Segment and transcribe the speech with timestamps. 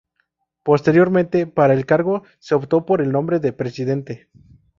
[0.63, 4.29] Posteriormente, para el cargo se optó por el nombre de "Presidente".